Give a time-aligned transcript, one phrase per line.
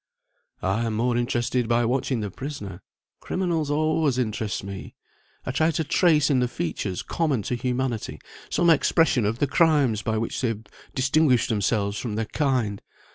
[0.63, 2.81] "I am more interested by watching the prisoner.
[3.19, 4.95] Criminals always interest me.
[5.45, 8.19] I try to trace in the features common to humanity
[8.49, 10.63] some expression of the crimes by which they have
[10.95, 12.81] distinguished themselves from their kind.